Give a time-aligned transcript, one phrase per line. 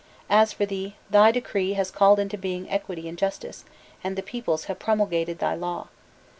[0.31, 3.65] As for thee, thy decree has called into being equity and justice,
[4.03, 5.89] and the peoples have promulgated thy law!